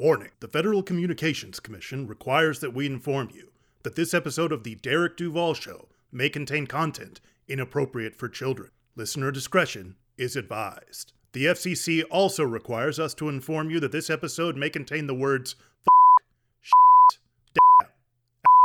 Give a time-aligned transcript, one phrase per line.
[0.00, 3.50] Warning The Federal Communications Commission requires that we inform you
[3.82, 8.70] that this episode of The Derek Duval Show may contain content inappropriate for children.
[8.96, 11.12] Listener discretion is advised.
[11.32, 15.56] The FCC also requires us to inform you that this episode may contain the words
[15.86, 16.24] f,
[16.62, 17.20] shit,
[17.52, 17.90] damn,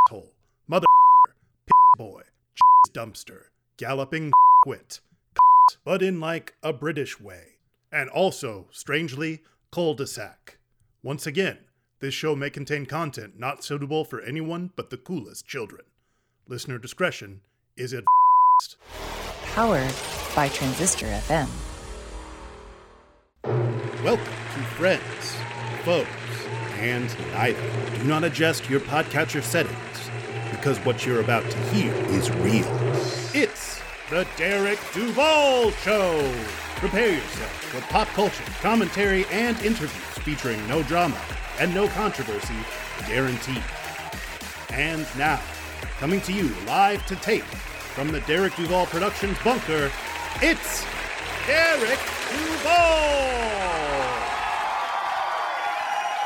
[0.08, 0.32] asshole,
[0.70, 0.88] mother,
[1.26, 2.22] piss boy,
[2.94, 4.32] dumpster, galloping
[4.64, 5.02] quit,
[5.84, 7.58] but in like a British way.
[7.92, 9.42] And also, strangely,
[9.74, 10.60] cul-de-sac.
[11.06, 11.60] Once again,
[12.00, 15.84] this show may contain content not suitable for anyone but the coolest children.
[16.48, 17.42] Listener discretion
[17.78, 18.78] is advised.
[19.54, 19.94] Powered
[20.36, 21.48] by Transistor FM.
[24.04, 25.36] Welcome to Friends,
[25.84, 26.08] Foes,
[26.80, 28.00] and Neither.
[28.00, 30.10] Do not adjust your podcatcher settings
[30.50, 32.66] because what you're about to hear is real.
[33.32, 33.65] It's
[34.10, 36.32] the Derek Duval Show.
[36.76, 41.20] Prepare yourself for pop culture, commentary, and interviews featuring no drama
[41.60, 42.54] and no controversy
[43.08, 43.64] guaranteed.
[44.72, 45.42] And now,
[45.98, 49.92] coming to you live to tape from the Derek Duval Productions bunker,
[50.42, 50.86] it's
[51.48, 53.56] Derek Duval!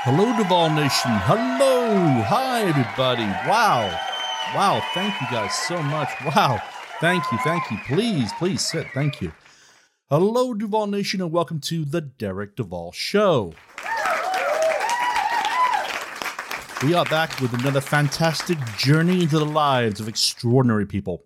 [0.03, 1.11] Hello, Duval Nation.
[1.11, 2.23] Hello.
[2.23, 3.27] Hi, everybody.
[3.47, 3.87] Wow.
[4.55, 4.81] Wow.
[4.93, 6.09] Thank you guys so much.
[6.25, 6.61] Wow.
[6.99, 7.37] Thank you.
[7.37, 7.77] Thank you.
[7.85, 8.87] Please, please sit.
[8.93, 9.31] Thank you.
[10.09, 13.53] Hello, Duval Nation, and welcome to the Derek Duval Show.
[16.83, 21.23] We are back with another fantastic journey into the lives of extraordinary people.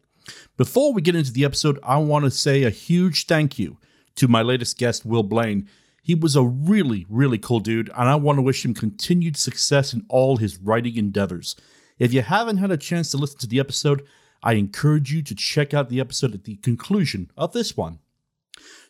[0.57, 3.77] Before we get into the episode, I want to say a huge thank you
[4.17, 5.67] to my latest guest, Will Blaine.
[6.03, 9.91] He was a really, really cool dude, and I want to wish him continued success
[9.91, 11.55] in all his writing endeavors.
[11.97, 14.03] If you haven't had a chance to listen to the episode,
[14.43, 17.99] I encourage you to check out the episode at the conclusion of this one.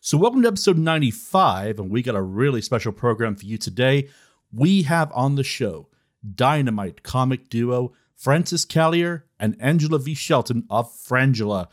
[0.02, 4.10] So, welcome to episode 95, and we got a really special program for you today.
[4.52, 5.90] We have on the show
[6.36, 10.16] dynamite comic duo Frances Callier and Angela V.
[10.16, 11.68] Shelton of Frangela.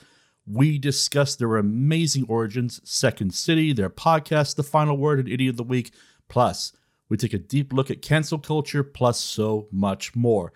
[0.46, 5.56] We discuss their amazing origins, Second City, their podcast, The Final Word, and Idiot of
[5.56, 5.92] the Week.
[6.28, 6.72] Plus,
[7.08, 10.52] we take a deep look at cancel culture, plus so much more.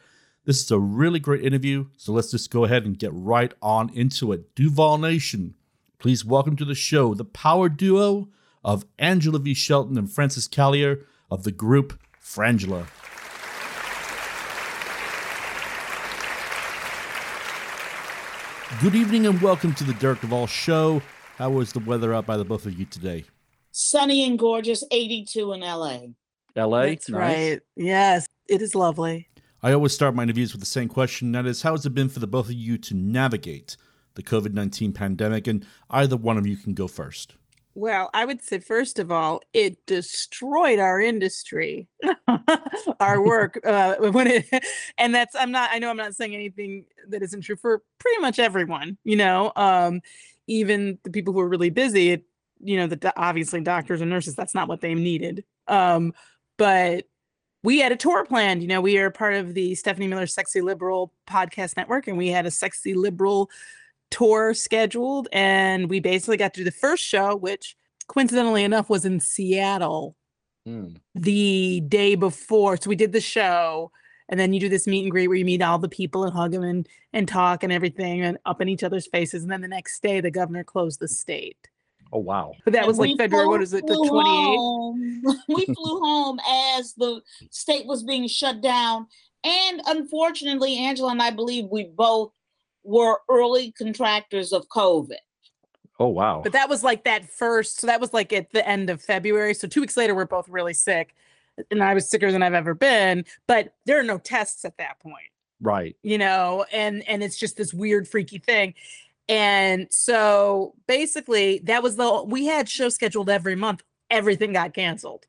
[0.46, 3.88] This is a really great interview, so let's just go ahead and get right on
[3.94, 4.54] into it.
[4.54, 5.54] Duval Nation,
[5.98, 8.28] please welcome to the show the power duo
[8.62, 9.54] of Angela V.
[9.54, 12.86] Shelton and Frances Callier of the group Frangela.
[18.82, 21.00] Good evening and welcome to the Derek Duval Show.
[21.38, 23.24] How was the weather out by the both of you today?
[23.72, 26.00] Sunny and gorgeous, 82 in LA.
[26.54, 26.82] LA?
[26.88, 27.60] That's right.
[27.76, 29.30] Yes, it is lovely.
[29.64, 32.10] I always start my interviews with the same question that is, how has it been
[32.10, 33.78] for the both of you to navigate
[34.12, 35.46] the COVID 19 pandemic?
[35.46, 37.36] And either one of you can go first.
[37.74, 41.88] Well, I would say, first of all, it destroyed our industry,
[43.00, 43.58] our work.
[43.64, 44.44] uh, when it,
[44.98, 48.20] and that's, I'm not, I know I'm not saying anything that isn't true for pretty
[48.20, 50.02] much everyone, you know, um,
[50.46, 52.24] even the people who are really busy, it,
[52.62, 55.42] you know, the obviously doctors and nurses, that's not what they needed.
[55.68, 56.12] Um,
[56.58, 57.06] but
[57.64, 58.62] we had a tour planned.
[58.62, 62.28] You know, we are part of the Stephanie Miller Sexy Liberal podcast network, and we
[62.28, 63.50] had a Sexy Liberal
[64.10, 65.28] tour scheduled.
[65.32, 67.74] And we basically got to do the first show, which
[68.06, 70.14] coincidentally enough was in Seattle
[70.66, 70.88] hmm.
[71.14, 72.76] the day before.
[72.76, 73.90] So we did the show,
[74.28, 76.34] and then you do this meet and greet where you meet all the people and
[76.34, 79.42] hug them and, and talk and everything and up in each other's faces.
[79.42, 81.56] And then the next day, the governor closed the state.
[82.14, 82.54] Oh, wow.
[82.64, 85.36] But that And was like February, what flew- is it, the 28th?
[85.48, 86.38] we flew home
[86.78, 87.20] as the
[87.50, 89.08] state was being shut down.
[89.42, 92.30] And unfortunately, Angela and I believe we both
[92.84, 95.16] were early contractors of COVID.
[95.98, 96.40] Oh, wow.
[96.42, 99.52] But that was like that first, so that was like at the end of February.
[99.54, 101.14] So two weeks later, we're both really sick.
[101.70, 103.24] And I was sicker than I've ever been.
[103.46, 105.30] But there are no tests at that point.
[105.60, 105.96] right.
[106.02, 108.74] you know and and it's just this weird freaky thing
[109.28, 113.82] and so basically that was the we had shows scheduled every month.
[114.10, 115.26] Everything got canceled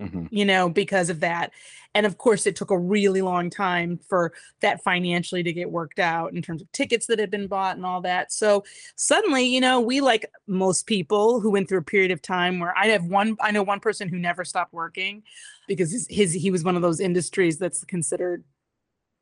[0.00, 1.52] hmm you know because of that.
[1.94, 5.98] And of course it took a really long time for that financially to get worked
[5.98, 8.30] out in terms of tickets that had been bought and all that.
[8.32, 8.64] So
[8.96, 12.76] suddenly you know we like most people who went through a period of time where
[12.76, 15.22] i have one i know one person who never stopped working
[15.66, 18.44] because his, his he was one of those industries that's considered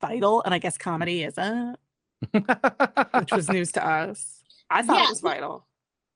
[0.00, 1.76] vital and i guess comedy isn't
[2.32, 5.04] which was news to us i thought Yeah.
[5.04, 5.66] it was vital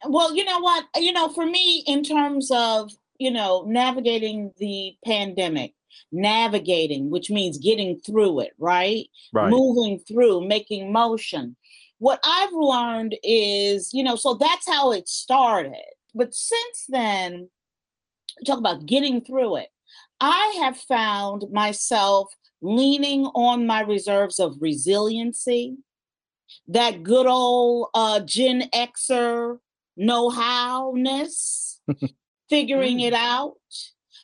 [0.08, 0.86] Well, you know what?
[0.96, 5.74] You know, for me, in terms of, you know, navigating the pandemic,
[6.10, 9.04] navigating, which means getting through it, right?
[9.34, 9.50] right.
[9.50, 11.54] moving through, making motion.
[11.98, 15.84] What I've learned is, you know, so that's how it started.
[16.14, 17.50] But since then,
[18.46, 19.68] talk about getting through it.
[20.18, 22.32] I have found myself
[22.62, 25.76] leaning on my reserves of resiliency,
[26.68, 29.58] that good old uh, Gen Xer
[29.96, 31.80] know how-ness,
[32.48, 33.56] figuring it out,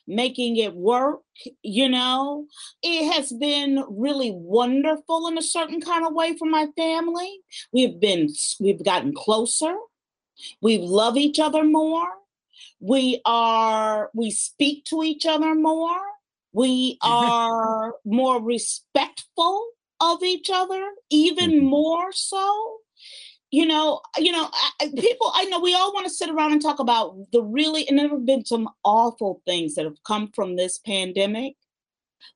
[0.07, 1.21] making it work,
[1.61, 2.45] you know.
[2.81, 7.39] It has been really wonderful in a certain kind of way for my family.
[7.71, 8.29] We've been
[8.59, 9.75] we've gotten closer.
[10.61, 12.07] We love each other more.
[12.79, 15.99] We are we speak to each other more.
[16.53, 19.67] We are more respectful
[19.99, 21.65] of each other, even mm-hmm.
[21.65, 22.79] more so
[23.49, 24.49] you know, you know,
[24.81, 25.31] I, people.
[25.33, 28.09] I know we all want to sit around and talk about the really, and there
[28.09, 31.55] have been some awful things that have come from this pandemic.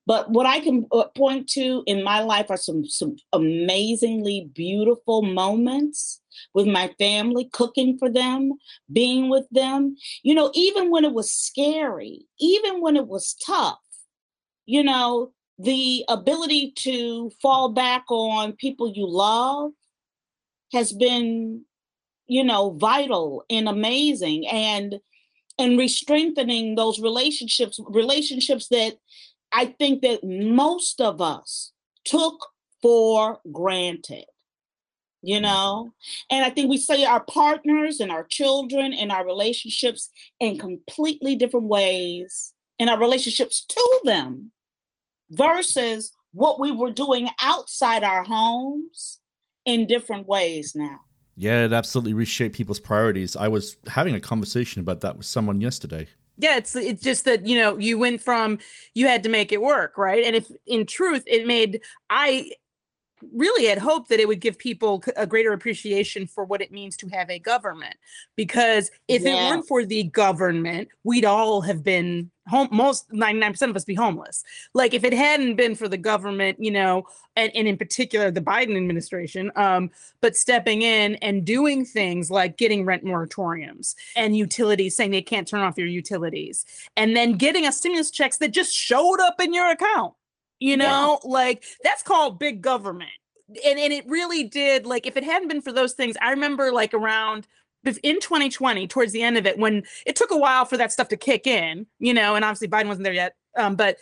[0.08, 5.22] But what I can uh, point to in my life are some some amazingly beautiful
[5.22, 6.22] moments
[6.54, 8.54] with my family, cooking for them,
[8.92, 9.98] being with them.
[10.24, 13.80] You know, even when it was scary, even when it was tough,
[14.66, 19.72] you know, the ability to fall back on people you love
[20.74, 21.64] has been
[22.28, 25.00] you know vital and amazing and
[25.60, 28.94] and re-strengthening those relationships relationships that
[29.52, 31.74] i think that most of us
[32.06, 32.48] took
[32.82, 34.26] for granted
[35.22, 35.44] you mm-hmm.
[35.44, 35.94] know
[36.32, 40.10] and i think we see our partners and our children and our relationships
[40.40, 44.52] in completely different ways in our relationships to them
[45.32, 49.20] versus what we were doing outside our homes
[49.66, 51.00] in different ways now.
[51.36, 53.36] Yeah, it absolutely reshaped people's priorities.
[53.36, 56.08] I was having a conversation about that with someone yesterday.
[56.38, 58.60] Yeah, it's it's just that you know you went from
[58.94, 60.24] you had to make it work, right?
[60.24, 62.52] And if in truth it made I
[63.34, 66.98] really had hoped that it would give people a greater appreciation for what it means
[66.98, 67.96] to have a government
[68.36, 69.30] because if yeah.
[69.30, 73.96] it weren't for the government we'd all have been home most 99% of us be
[73.96, 74.44] homeless.
[74.74, 78.42] Like if it hadn't been for the government you know and, and in particular the
[78.42, 79.90] biden administration um,
[80.22, 85.48] but stepping in and doing things like getting rent moratoriums and utilities saying they can't
[85.48, 86.66] turn off your utilities
[86.98, 90.14] and then getting a stimulus checks that just showed up in your account
[90.60, 91.20] you know?
[91.24, 91.30] Yeah.
[91.30, 93.10] like that's called big government.
[93.66, 96.72] And and it really did like if it hadn't been for those things i remember
[96.72, 97.48] like around
[98.04, 101.08] in 2020 towards the end of it when it took a while for that stuff
[101.08, 103.98] to kick in you know and obviously biden wasn't there yet um, but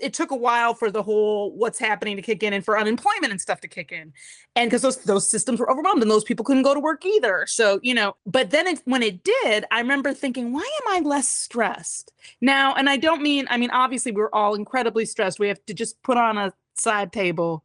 [0.00, 3.30] it took a while for the whole what's happening to kick in and for unemployment
[3.30, 4.12] and stuff to kick in.
[4.56, 7.44] And because those those systems were overwhelmed and those people couldn't go to work either.
[7.46, 11.00] So you know but then it, when it did i remember thinking why am i
[11.06, 12.12] less stressed?
[12.40, 15.38] Now and i don't mean i mean obviously we're all incredibly stressed.
[15.38, 17.64] We have to just put on a side table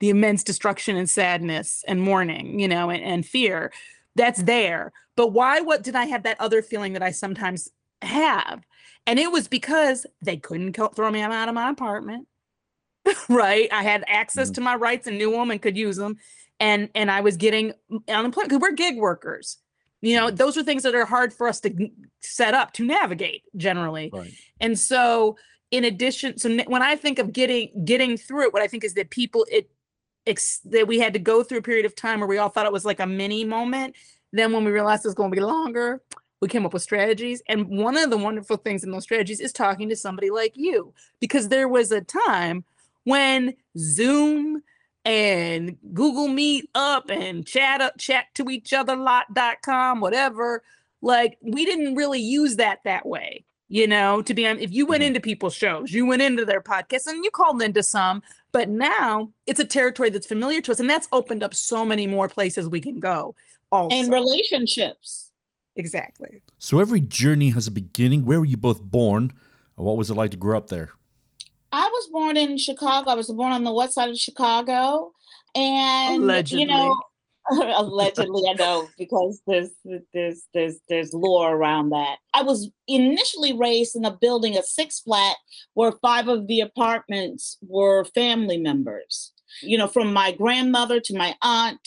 [0.00, 3.72] the immense destruction and sadness and mourning you know and, and fear
[4.16, 7.70] that's there but why what did i have that other feeling that i sometimes
[8.02, 8.64] have
[9.06, 12.26] and it was because they couldn't throw me out of my apartment.
[13.28, 13.68] right.
[13.72, 14.54] I had access mm-hmm.
[14.54, 16.16] to my rights and knew them and could use them.
[16.58, 17.72] And and I was getting
[18.08, 19.58] unemployment because we're gig workers.
[20.00, 21.90] You know, those are things that are hard for us to
[22.20, 24.10] set up to navigate generally.
[24.12, 24.32] Right.
[24.60, 25.36] And so
[25.70, 28.94] in addition, so when I think of getting getting through it, what I think is
[28.94, 29.70] that people it
[30.26, 32.66] ex, that we had to go through a period of time where we all thought
[32.66, 33.94] it was like a mini moment.
[34.32, 36.02] Then when we realized it was going to be longer,
[36.40, 39.52] we came up with strategies and one of the wonderful things in those strategies is
[39.52, 42.64] talking to somebody like you because there was a time
[43.04, 44.62] when zoom
[45.04, 50.62] and google meet up and chat up chat to each other lot.com whatever
[51.00, 54.86] like we didn't really use that that way you know to be on if you
[54.86, 55.08] went mm-hmm.
[55.08, 58.22] into people's shows you went into their podcasts and you called into some
[58.56, 62.06] but now it's a territory that's familiar to us and that's opened up so many
[62.06, 63.34] more places we can go
[63.70, 63.94] also.
[63.94, 65.26] and relationships
[65.76, 66.42] Exactly.
[66.56, 68.24] So every journey has a beginning.
[68.24, 69.30] Where were you both born?
[69.74, 70.92] What was it like to grow up there?
[71.70, 73.10] I was born in Chicago.
[73.10, 75.12] I was born on the west side of Chicago.
[75.54, 76.62] And allegedly.
[76.62, 76.98] you know,
[77.50, 79.70] allegedly I know because there's
[80.12, 82.16] there's there's there's lore around that.
[82.34, 85.36] I was initially raised in a building, a six flat,
[85.74, 89.32] where five of the apartments were family members.
[89.62, 91.80] You know, from my grandmother to my aunt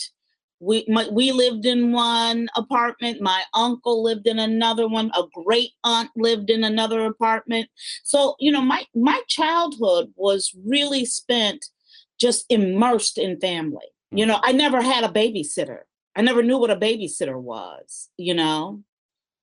[0.60, 5.72] we my, we lived in one apartment my uncle lived in another one a great
[5.84, 7.70] aunt lived in another apartment
[8.04, 11.66] so you know my my childhood was really spent
[12.20, 15.80] just immersed in family you know i never had a babysitter.
[16.16, 18.84] I never knew what a babysitter was you know?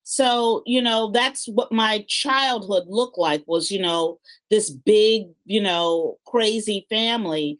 [0.03, 4.19] So you know that's what my childhood looked like was you know
[4.49, 7.59] this big you know crazy family.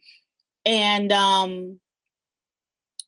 [0.64, 1.80] And um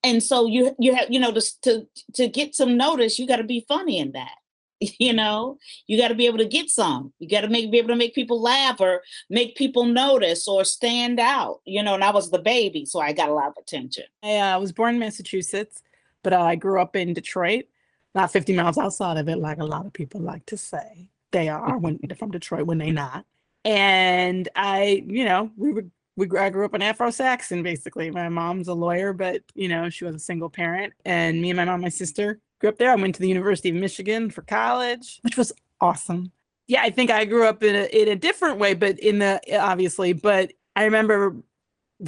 [0.02, 3.37] and so you you have you know to to to get some notice you got
[3.37, 4.37] to be funny in that
[4.99, 7.12] You know, you got to be able to get some.
[7.18, 10.64] You got to make be able to make people laugh or make people notice or
[10.64, 11.60] stand out.
[11.64, 14.04] You know, and I was the baby, so I got a lot of attention.
[14.22, 15.82] I uh, was born in Massachusetts,
[16.22, 17.66] but I grew up in Detroit,
[18.14, 21.49] not 50 miles outside of it, like a lot of people like to say they
[21.49, 23.25] are when they're from Detroit when they not.
[23.64, 28.10] And I, you know, we would we I grew up in Afro-Saxon basically.
[28.10, 30.92] My mom's a lawyer, but you know, she was a single parent.
[31.04, 32.90] And me and my mom, my sister grew up there.
[32.90, 36.33] I went to the University of Michigan for college, which was awesome.
[36.69, 39.40] Yeah, I think I grew up in a in a different way, but in the
[39.59, 41.37] obviously, but I remember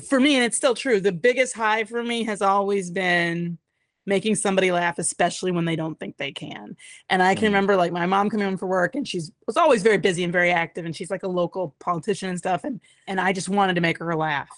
[0.09, 3.59] for me, and it's still true, the biggest high for me has always been
[4.07, 6.77] making somebody laugh, especially when they don't think they can.
[7.09, 7.49] And I can Mm.
[7.49, 10.33] remember like my mom coming home from work and she's was always very busy and
[10.33, 12.65] very active and she's like a local politician and stuff.
[12.65, 14.49] And and I just wanted to make her laugh.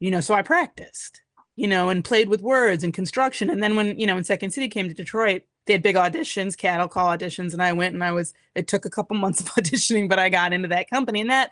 [0.00, 1.20] You know, so I practiced,
[1.58, 3.50] you know, and played with words and construction.
[3.50, 6.56] And then when, you know, when Second City came to Detroit, they had big auditions,
[6.56, 9.46] cattle call auditions, and I went and I was it took a couple months of
[9.48, 11.50] auditioning, but I got into that company and that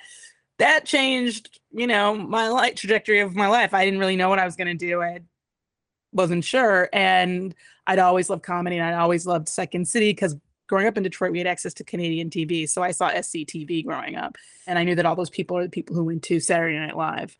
[0.58, 3.74] that changed, you know, my life trajectory of my life.
[3.74, 5.02] I didn't really know what I was going to do.
[5.02, 5.20] I
[6.12, 6.88] wasn't sure.
[6.92, 7.54] And
[7.86, 10.36] I'd always loved comedy and I'd always loved Second City because
[10.68, 12.68] growing up in Detroit, we had access to Canadian TV.
[12.68, 14.36] So I saw SCTV growing up.
[14.66, 16.96] And I knew that all those people are the people who went to Saturday Night
[16.96, 17.36] Live.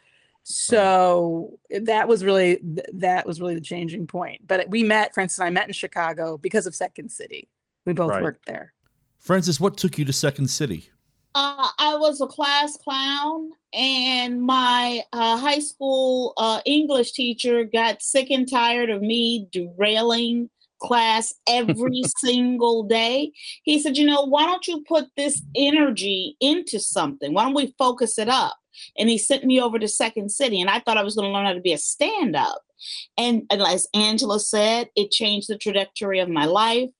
[0.49, 2.61] So that was really
[2.95, 4.47] that was really the changing point.
[4.47, 7.49] But we met, Frances and I met in Chicago because of Second City.
[7.85, 8.23] We both Right.
[8.23, 8.73] worked there.
[9.19, 10.89] Frances, what took you to Second City?
[11.35, 18.01] Uh, I was a class clown, and my uh, high school uh, English teacher got
[18.01, 20.49] sick and tired of me derailing
[20.81, 23.33] class every single day.
[23.65, 27.35] He said, You know, why don't you put this energy into something?
[27.35, 28.57] Why don't we focus it up?
[28.99, 31.33] And he sent me over to Second City, and I thought I was going to
[31.33, 32.63] learn how to be a stand up.
[33.17, 36.91] And, and as Angela said, it changed the trajectory of my life.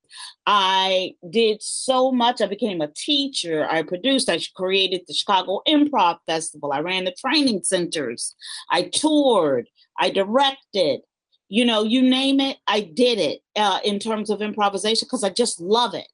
[0.47, 2.41] I did so much.
[2.41, 3.67] I became a teacher.
[3.69, 6.73] I produced, I created the Chicago Improv Festival.
[6.73, 8.35] I ran the training centers.
[8.71, 9.69] I toured.
[9.99, 11.01] I directed.
[11.49, 15.31] You know, you name it, I did it uh, in terms of improvisation because I
[15.31, 16.09] just love it.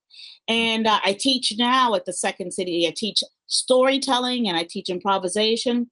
[0.48, 2.86] And uh, I teach now at the Second City.
[2.86, 5.90] I teach storytelling and I teach improvisation.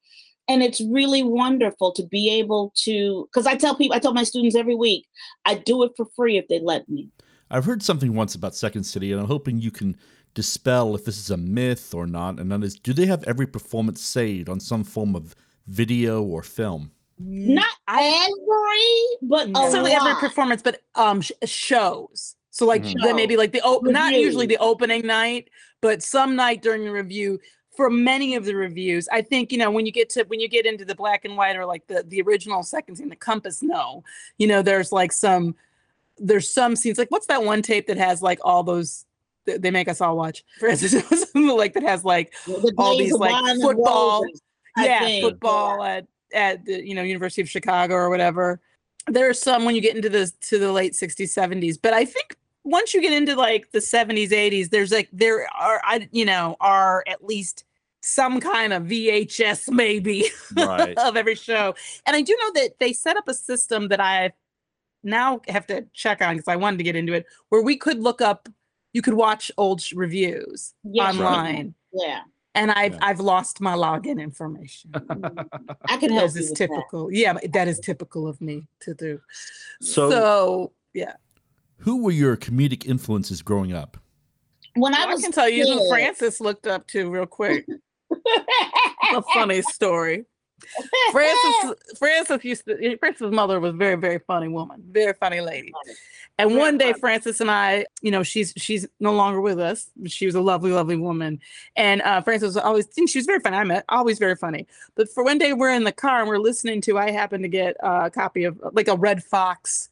[0.49, 4.25] And it's really wonderful to be able to, because I tell people, I tell my
[4.25, 5.07] students every week,
[5.45, 7.09] I do it for free if they let me.
[7.51, 9.97] I've heard something once about Second City, and I'm hoping you can
[10.35, 12.41] dispel if this is a myth or not.
[12.41, 16.43] And that is, do they have every performance saved on some form of video or
[16.43, 16.91] film?
[17.19, 22.35] Not every, but a necessarily every performance, but um sh- shows.
[22.51, 22.95] So like Mhm.
[23.03, 26.91] then maybe like the op- not usually the opening night, but some night during the
[26.93, 27.39] revue.
[27.77, 30.49] For many of the revues, I think you know when you get to when you
[30.49, 33.63] get into the black and white or like the the original second scene, the Compass.
[33.63, 34.03] No,
[34.37, 35.55] you know there's like some
[36.19, 39.07] there's some scenes like what's that one tape that has like all those
[39.47, 40.45] th- they make us all watch.
[40.59, 44.43] For instance, like that has like The all these, like, wine and football- roses,
[44.77, 48.61] yeah think, football at at the you know University of Chicago or whatever.
[49.07, 52.05] There are some when you get into the to the late 60s 70s, but I
[52.05, 56.25] think once you get into like the 70s 80s, there's like there are I you
[56.25, 57.65] know are at least
[58.03, 60.25] some kind of VHS maybe
[60.57, 60.97] Right.
[60.99, 61.75] of every show.
[62.07, 64.33] And I do know that they set up a system that I
[65.03, 67.99] now have to check on because I wanted to get into it where we could
[68.01, 68.49] look up
[68.93, 71.27] you could watch old sh- revues Yes, right.
[71.27, 71.75] online.
[71.93, 72.21] Yeah,
[72.55, 72.99] And I've Yeah.
[73.03, 74.91] I've lost my login information.
[75.89, 76.69] I can help As you is with that.
[76.69, 77.13] typical.
[77.13, 79.21] Yeah, that is typical of me to do.
[79.81, 81.15] So- So, yeah.
[81.79, 83.97] Who were your comedic influences growing up?
[84.75, 87.67] When I I, was can tell you who Frances looked up to real quick.
[89.15, 90.25] a funny story.
[91.11, 95.73] Frances Frances used to Frances' mother was a very, very funny woman, very funny lady.
[96.41, 97.01] And one day funny.
[97.01, 99.91] Frances and I, you know, she's she's no longer with us.
[99.97, 101.41] but She was a lovely, lovely woman.
[101.77, 103.57] And uh Frances was always she was very funny.
[103.57, 104.67] I met always very funny.
[104.95, 107.49] But for one day we're in the car and we're listening to, I happen to
[107.49, 109.89] get a copy of like a Redd Foxx.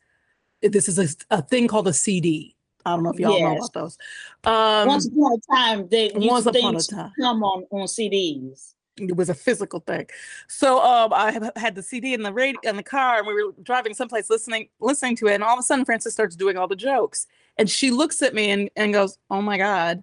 [0.63, 2.57] This is a, a thing called a CD.
[2.87, 3.99] I don't know if y'all know about those.
[4.45, 7.13] Um Once upon a time, they used once upon a time.
[7.21, 8.75] come on on CDs.
[8.99, 10.07] It was a physical thing.
[10.49, 13.53] So um, I had the CD in the radio in the car, and we were
[13.63, 16.69] driving someplace listening listening to it, and all of a sudden Frances starts doing all
[16.69, 17.27] the jokes,
[17.57, 20.03] and she looks at me and, and goes, "Oh my god,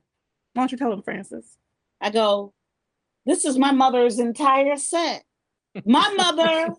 [0.54, 1.58] why don't you tell him, Frances?"
[2.02, 2.54] I go,
[3.26, 5.24] this is my mother's entire set.
[5.86, 6.74] My mother,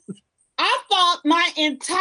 [0.58, 1.98] I thought my entire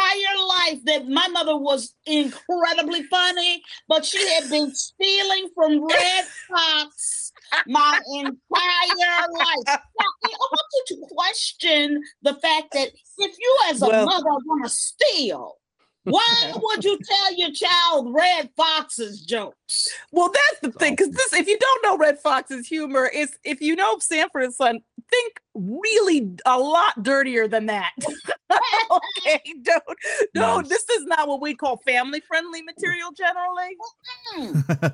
[0.48, 7.25] life that my mother was incredibly funny, but she had been stealing from Red Fox
[7.66, 9.80] my entire life.
[9.98, 12.88] Now, I want you to question the fact that
[13.18, 15.56] if you as a Well- mother going to steal,
[16.04, 19.90] Why would you tell your child Redd Foxx's jokes?
[20.12, 23.60] Well, that's the thing, because this if you don't know Redd Foxx's humor, is if
[23.60, 27.92] you know Sanford and Son, think really a lot dirtier than that.
[28.90, 29.82] okay, don't
[30.34, 30.68] no, Nice.
[30.68, 33.76] this is not what we call family friendly material generally.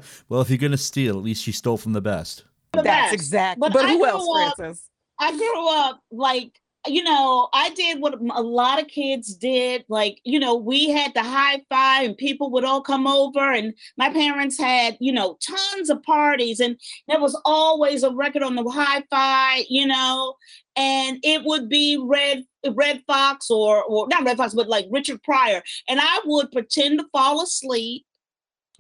[0.29, 2.45] Well, if you're gonna steal, at least you stole from the best.
[2.73, 3.15] The That's best.
[3.15, 3.61] exactly.
[3.61, 4.85] But But, who else, up- Frances?
[5.19, 9.85] I grew up like you know, I did what a lot of kids did.
[9.89, 13.75] Like, you know, we had the high five and people would all come over, and
[13.97, 16.77] my parents had, you know, tons of parties, and
[17.09, 20.35] there was always a record on the hi fi, you know,
[20.77, 25.23] and it would be Red Redd Foxx or or not Redd Foxx, but like Richard
[25.23, 25.63] Pryor.
[25.89, 28.05] And I would pretend to fall asleep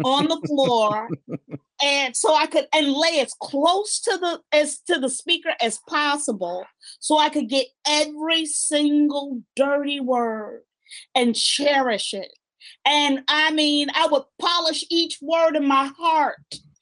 [0.05, 1.09] on the floor
[1.83, 5.81] and so I could and lay as close to the as to the speaker as
[5.89, 6.65] possible
[7.01, 10.63] so I could get every single dirty word
[11.15, 12.33] and cherish it.
[12.85, 16.37] And I mean, I would polish each word in my heart.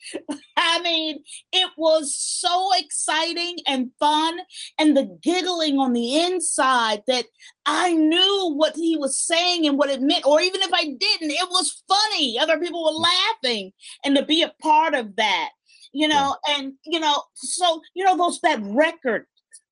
[0.56, 4.40] I mean, it was so exciting and fun,
[4.78, 7.26] and the giggling on the inside that
[7.66, 11.30] I knew what he was saying and what it meant, or even if I didn't,
[11.30, 12.38] it was funny.
[12.38, 13.72] Other people were laughing,
[14.04, 15.50] and to be a part of that,
[15.92, 19.26] you know, and you know, so you know, those that record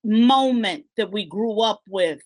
[0.09, 2.21] moment that we grew up with.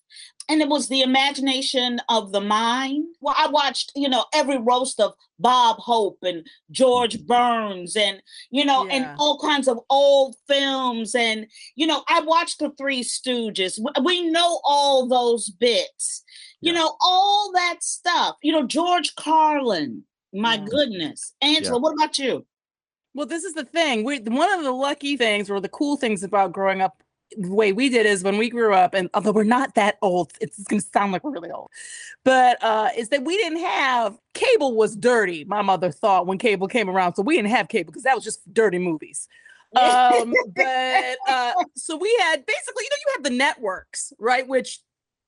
[0.48, 3.04] And it was the imagination of the mind.
[3.20, 7.26] Well i watched you know every roast of bob hope and george mm-hmm.
[7.26, 8.92] burns and you know Yeah.
[8.94, 11.14] and all kinds of old films.
[11.14, 11.46] And
[11.76, 13.78] you know i watched the three stooges.
[14.04, 16.22] We know all those bits.
[16.60, 18.36] You know all that stuff.
[18.42, 20.64] You know george carlin my Yeah.
[20.70, 21.34] goodness.
[21.40, 22.46] Angela what about you?
[23.14, 24.04] Well, this is the thing.
[24.04, 27.02] We one of the lucky things or the cool things about growing up
[27.38, 30.32] the way we did is when we grew up, and although we're not that old,
[30.40, 31.70] it's going to sound like we're really old,
[32.24, 35.44] but uh, is that we didn't have cable was dirty.
[35.44, 38.24] My mother thought when cable came around, so we didn't have cable because that was
[38.24, 39.28] just dirty movies.
[39.74, 44.46] Um, but uh, so we had basically, you know, you have the networks, right?
[44.46, 44.80] Which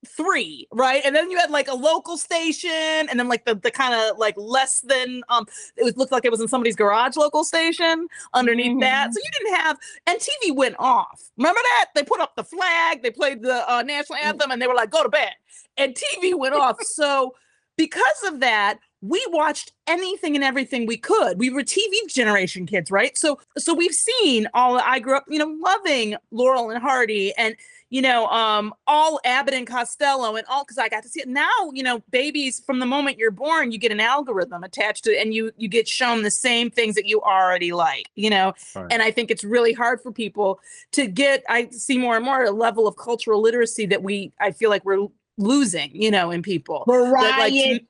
[0.07, 1.01] three, right?
[1.05, 4.17] And then you had like a local station, and then like the the kind of
[4.17, 5.45] like less than um
[5.77, 9.13] it was, looked like it was in somebody's garage local station underneath that.
[9.13, 11.31] So you didn't have and TV went off.
[11.37, 11.87] Remember that?
[11.95, 14.89] They put up the flag, they played the uh, national anthem, and they were like,
[14.89, 15.33] go to bed.
[15.77, 16.77] And TV went off.
[16.85, 17.35] So
[17.77, 21.37] because of that, we watched anything and everything we could.
[21.37, 23.17] We were TV generation kids, right?
[23.17, 27.55] So so we've seen all I grew up, you know, loving Laurel and Hardy and
[27.89, 31.27] you know, um, all Abbott and Costello and all because I got to see it.
[31.27, 35.11] Now, you know, babies from the moment you're born, you get an algorithm attached to
[35.11, 38.53] it and you you get shown the same things that you already like, you know.
[38.75, 38.87] Right.
[38.91, 40.59] And I think it's really hard for people
[40.93, 44.51] to get, I see more and more a level of cultural literacy that we I
[44.51, 46.83] feel like we're losing, you know, in people.
[46.87, 47.87] like, to- variety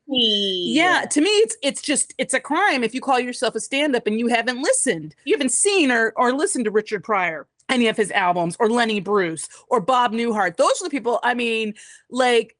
[0.73, 4.07] Yeah, to me it's it's just it's a crime if you call yourself a stand-up
[4.07, 5.15] and you haven't listened.
[5.25, 8.99] You haven't seen or or listened to Richard Pryor, any of his albums, or Lenny
[8.99, 10.57] Bruce, or Bob Newhart.
[10.57, 11.73] Those are the people, I mean,
[12.09, 12.55] like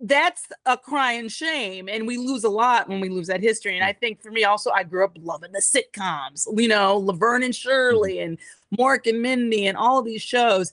[0.00, 1.88] that's a crying shame.
[1.88, 3.76] And we lose a lot when we lose that history.
[3.76, 7.42] And I think for me also, I grew up loving the sitcoms, you know, Laverne
[7.42, 8.38] and Shirley and
[8.78, 10.72] Mork and Mindy and all of these shows.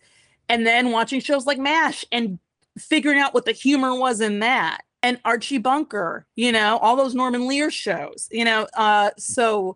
[0.49, 2.39] And then watching shows like MASH and
[2.77, 7.13] figuring out what the humor was in that and Archie Bunker, you know, all those
[7.13, 8.67] Norman Lear shows, you know.
[8.73, 9.73] Uh, so Uh,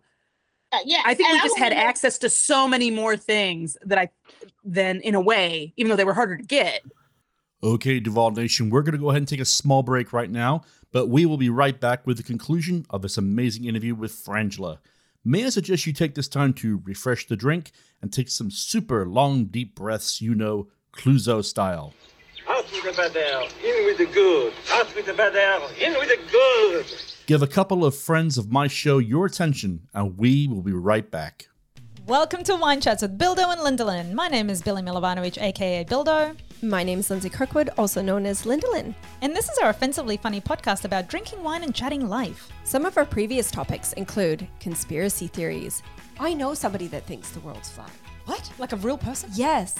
[0.84, 3.98] yeah I think we and just had remember- access to so many more things that
[3.98, 4.10] I
[4.64, 6.82] then in a way, even though they were harder to get.
[7.64, 10.62] Okay, Duval Nation, we're going to go ahead and take a small break right now,
[10.90, 14.78] but we will be right back with the conclusion of this amazing interview with Frangela.
[15.24, 19.06] May I suggest you take this time to refresh the drink and take some super
[19.06, 21.94] long, deep breaths, you know, Clouseau style.
[22.48, 24.52] Out with the bad air, in with the good.
[24.72, 26.86] Out with the bad air, in with the good.
[27.32, 31.10] Give a couple of friends of my show your attention, and we will be right
[31.10, 31.48] back.
[32.06, 34.12] Welcome to Wine Chats with Bildo and Lindalyn.
[34.12, 38.42] My name is Billy Milovanovic, aka Bildo, My name is Lindsay Kirkwood, also known as
[38.44, 38.94] Lindalyn.
[39.22, 42.50] and this is our offensively funny podcast about drinking wine and chatting life.
[42.64, 45.82] Some of our previous topics include conspiracy theories.
[46.20, 47.92] I know somebody that thinks the world's flat.
[48.26, 48.52] What?
[48.58, 49.30] Like a real person?
[49.32, 49.78] Yes.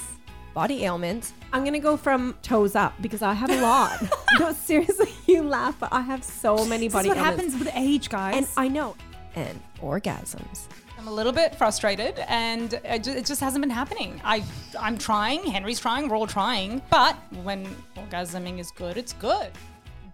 [0.54, 1.32] Body ailments.
[1.52, 4.02] I'm gonna go from toes up because I have a lot.
[4.38, 7.54] no, seriously, you laugh, but I have so many This body is what ailments.
[7.54, 8.36] happens with age, guys.
[8.36, 8.94] And I know.
[9.34, 10.66] And orgasms.
[10.98, 14.20] I'm a little bit frustrated, and it it just hasn't been happening.
[14.24, 14.44] I,
[14.78, 15.42] I'm trying.
[15.42, 16.08] Henry's trying.
[16.08, 16.82] We're all trying.
[16.90, 19.50] But when orgasming is good, it's good.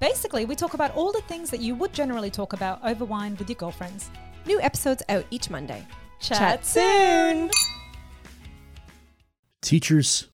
[0.01, 3.37] Basically, we talk about all the things that you would generally talk about over wine
[3.39, 4.11] with your girlfriends.
[4.47, 5.85] New episodes out each Monday.
[6.21, 7.51] Chat soon.
[9.69, 10.31] Teachers,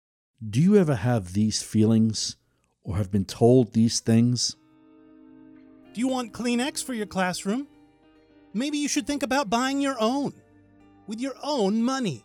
[0.48, 2.36] do you ever have these feelings
[2.84, 4.54] or have been told these things?
[5.92, 7.66] Do you want Kleenex for your classroom?
[8.52, 10.34] Maybe you should think about buying your own
[11.08, 12.24] with your own money.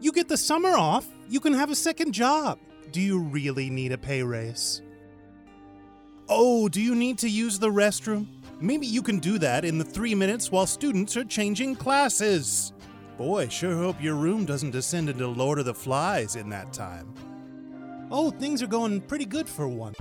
[0.00, 2.58] You get the summer off, you can have a second job.
[2.90, 4.80] Do you really need a pay raise?
[6.30, 8.28] Oh, do you need to use the restroom?
[8.62, 12.72] Maybe you can do that in the three minutes while students are changing classes.
[13.18, 17.12] Boy, sure hope your room doesn't descend into Lord of the Flies in that time.
[18.12, 19.94] Oh, things are going pretty good for one.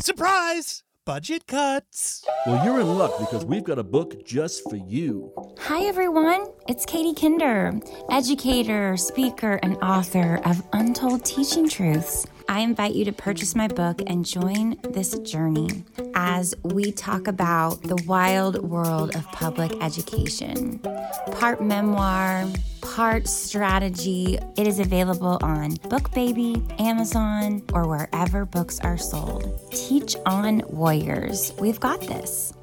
[0.00, 0.82] Surprise!
[1.04, 2.24] Budget cuts!
[2.46, 5.30] Well, you're in luck because we've got a book just for you.
[5.58, 6.46] Hi, everyone.
[6.68, 7.78] It's Katie Kinder,
[8.10, 12.26] educator, speaker, and author of Untold Teaching Truths.
[12.50, 15.84] I invite you to purchase my book and join this journey
[16.14, 20.78] as we talk about the wild world of public education.
[21.32, 22.46] Part memoir,
[22.80, 24.38] part strategy.
[24.56, 29.60] It is available on BookBaby, Amazon, or wherever books are sold.
[29.70, 31.52] Teach on Warriors.
[31.60, 32.54] We've got this.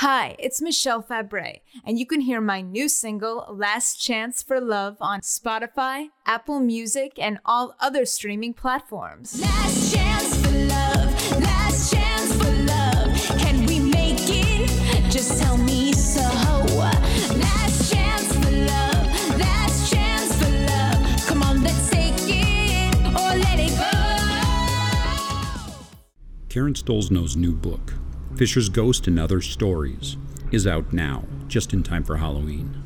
[0.00, 4.96] Hi, it's Michelle Fabre, and you can hear my new single, Last Chance for Love,
[5.00, 9.40] on Spotify, Apple Music, and all other streaming platforms.
[9.40, 13.40] Last chance for love, last chance for love.
[13.40, 14.70] Can we make it?
[15.10, 16.20] Just tell me so.
[16.20, 21.26] Last chance for love, last chance for love.
[21.26, 23.90] Come on, let's take it or let it go.
[26.48, 27.94] Karen Stolznow's new book,
[28.38, 30.16] Fisher's Ghost and Other Stories,
[30.52, 32.80] is out now, just in time for Halloween.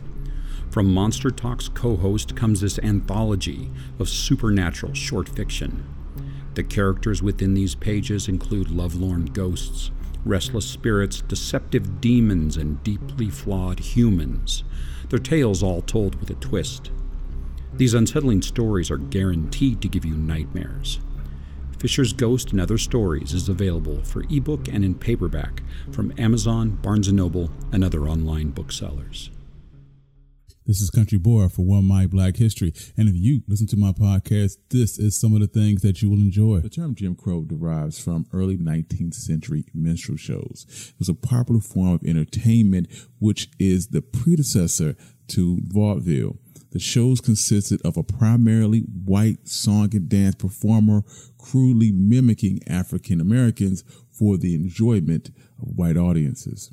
[0.71, 5.85] From Monster Talks co host comes this anthology of supernatural short fiction.
[6.55, 9.91] The characters within these pages include lovelorn ghosts,
[10.25, 14.65] restless spirits, deceptive demons, and deeply flawed humans,
[15.11, 16.91] their tales all told with a twist.
[17.75, 20.99] These unsettling stories are guaranteed to give you nightmares.
[21.83, 27.13] Fisher's Ghost and Other Stories is available for ebook and in paperback from Amazon, Barnes
[27.13, 29.33] & Noble, and other online booksellers.
[30.65, 32.73] This is Country Boy for One My Black History.
[32.97, 36.09] And if you listen to my podcast, this is some of the things that you
[36.09, 36.61] will enjoy.
[36.61, 40.65] The term Jim Crow derives from early 19th century minstrel shows.
[40.69, 44.95] It was a popular form of entertainment, which is the predecessor
[45.31, 46.37] to vaudeville.
[46.73, 51.05] The shows consisted of a primarily white song and dance performer
[51.39, 55.31] crudely mimicking African Americans for the enjoyment
[55.61, 56.73] of white audiences.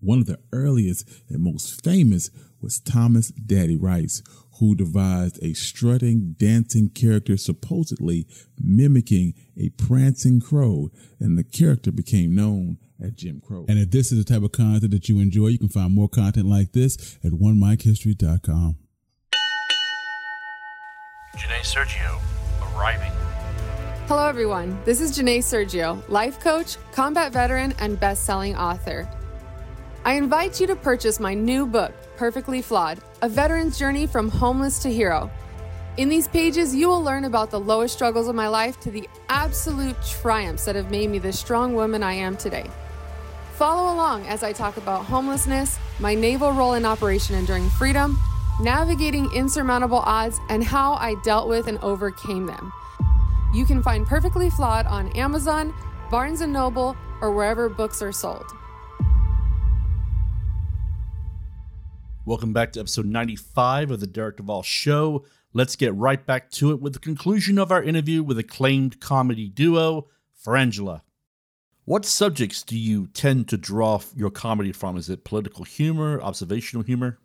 [0.00, 4.22] One of the earliest and most famous was Thomas Daddy Rice,
[4.60, 8.26] who devised a strutting, dancing character supposedly
[8.62, 13.64] mimicking a prancing crow, and the character became known as Jim Crow.
[13.68, 16.08] And if this is the type of content that you enjoy, you can find more
[16.08, 18.76] content like this at onemichistory.com.
[21.36, 22.20] Janae Sergio,
[22.62, 23.10] arriving.
[24.06, 24.78] Hello, everyone.
[24.84, 29.08] This is Janae Sergio, life coach, combat veteran, and best selling author.
[30.04, 34.78] I invite you to purchase my new book, Perfectly Flawed A Veteran's Journey from Homeless
[34.84, 35.28] to Hero.
[35.96, 39.08] In these pages, you will learn about the lowest struggles of my life to the
[39.28, 42.70] absolute triumphs that have made me the strong woman I am today.
[43.54, 48.18] Follow along as I talk about homelessness, my naval role in Operation Enduring Freedom,
[48.60, 52.72] navigating insurmountable odds, and how I dealt with and overcame them.
[53.52, 55.74] You can find Perfectly Flawed on Amazon,
[56.10, 58.46] Barnes & Noble, or wherever books are sold.
[62.26, 65.24] Welcome back to episode 95 of the Derek Duval Show.
[65.52, 69.48] Let's get right back to it with the conclusion of our interview with acclaimed comedy
[69.48, 70.08] duo,
[70.44, 71.02] Frangela.
[71.84, 74.96] What subjects do you tend to draw your comedy from?
[74.96, 77.18] Is it political humor, observational humor?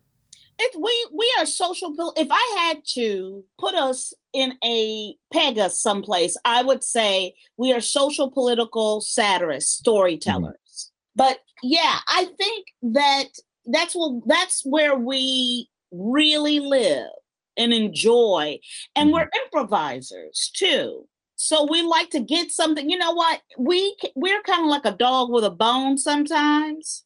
[0.62, 1.94] It, we we are social.
[2.16, 7.72] If I had to put us in a peg us someplace, I would say we
[7.72, 10.52] are social political satirists, storytellers.
[10.54, 11.16] Mm-hmm.
[11.16, 13.28] But yeah, I think that
[13.64, 17.08] that's what that's where we really live
[17.56, 18.58] and enjoy,
[18.94, 19.44] and we're mm-hmm.
[19.46, 21.06] improvisers too.
[21.36, 22.90] So we like to get something.
[22.90, 23.40] You know what?
[23.58, 27.04] We we're kind of like a dog with a bone sometimes.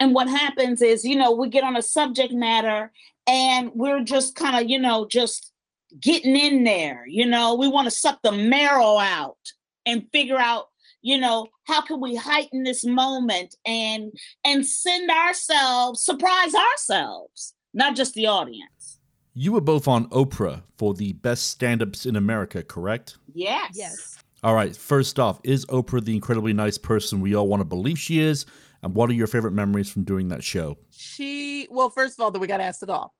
[0.00, 2.92] And what happens is, you know, we get on a subject matter
[3.26, 5.52] and we're just kind of, you know, just
[6.00, 7.04] getting in there.
[7.06, 9.38] You know, we want to suck the marrow out
[9.86, 10.66] and figure out,
[11.02, 14.12] you know, how can we heighten this moment and
[14.44, 18.98] and send ourselves, surprise ourselves, not just the audience.
[19.34, 23.18] You were both on Oprah for the best stand ups in America, correct?
[23.32, 23.70] Yes.
[23.74, 24.18] Yes.
[24.42, 27.98] All right, first off, is Oprah the incredibly nice person we all want to believe
[27.98, 28.46] she is?
[28.82, 30.78] And what are your favorite memories from doing that show?
[30.90, 33.14] She well, first of all, that we got asked it all.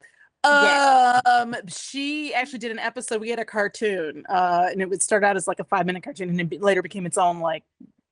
[0.44, 3.20] Um, she actually did an episode.
[3.20, 6.02] We had a cartoon, uh, and it would start out as like a five minute
[6.02, 7.64] cartoon, and it later became its own like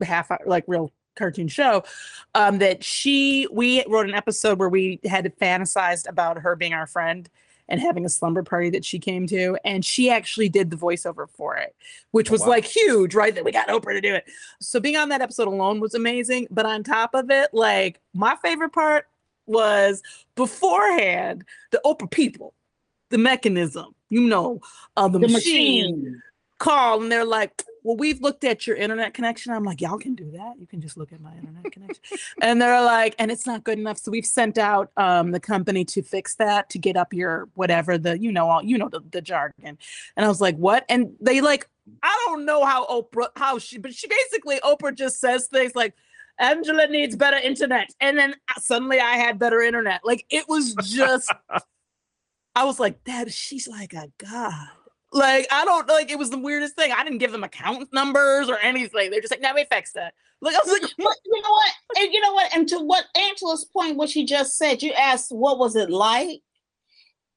[0.03, 1.85] half hour, like real cartoon show.
[2.35, 6.87] Um, that she we wrote an episode where we had fantasized about her being our
[6.87, 7.29] friend
[7.69, 11.29] and having a slumber party that she came to, and she actually did the voiceover
[11.29, 11.75] for it,
[12.13, 12.49] which Oh, was wow.
[12.49, 13.35] like huge, right?
[13.35, 14.25] That we got Oprah to do it.
[14.61, 16.47] So being on that episode alone was amazing.
[16.51, 19.07] But on top of it, like my favorite part
[19.47, 20.03] was
[20.35, 22.55] beforehand the Oprah people,
[23.11, 24.61] the mechanism, you know,
[24.97, 26.23] uh, the, The machine, machine.
[26.59, 30.15] Call, and they're like, "Well, we've looked at your internet connection." I'm like, "Y'all can
[30.15, 30.55] do that.
[30.59, 32.03] You can just look at my internet connection."
[32.41, 35.85] and they're like, "And it's not good enough." So we've sent out um, the company
[35.87, 39.01] to fix that to get up your whatever the you know all you know the,
[39.11, 39.79] the jargon.
[40.17, 41.69] And I was like, "What?" And they like,
[42.03, 45.95] I don't know how Oprah how she, but she basically Oprah just says things like.
[46.39, 47.89] Angela needs better internet.
[47.99, 50.03] And then uh, suddenly I had better internet.
[50.05, 51.33] Like it was just
[52.57, 54.69] I was like, that she's like a god.
[55.17, 56.93] Like, I don't like it was the weirdest thing.
[56.93, 59.11] I didn't give them account numbers or anything.
[59.11, 60.15] They're just like, now we fixed that.
[60.43, 61.73] Like I was like, But you know what?
[61.99, 62.55] And you know what?
[62.55, 66.41] And to what Angela's point, what she just said, you asked, what was it like?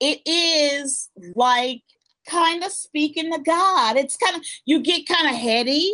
[0.02, 1.82] It is like
[2.28, 3.98] kind of speaking to God.
[3.98, 5.94] It's kind of you get kind of heady.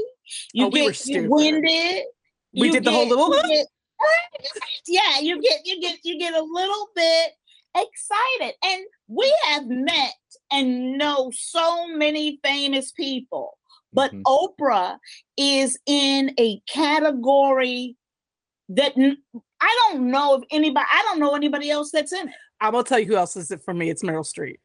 [0.54, 2.04] You Oh, get winded.
[2.54, 3.67] We did the whole little- get-
[4.88, 7.32] yeah, you get you get you get a little bit
[7.75, 8.55] excited.
[8.63, 10.13] And we have met
[10.51, 13.57] and know so many famous people.
[13.93, 14.23] But Mm-hmm.
[14.27, 14.97] Oprah
[15.38, 17.95] is in a category
[18.69, 19.17] that n-
[19.61, 22.35] I don't know if anybody I don't know anybody else that's in it.
[22.59, 23.89] I'm gonna tell you who else is it for me.
[23.89, 24.57] It's Meryl Streep.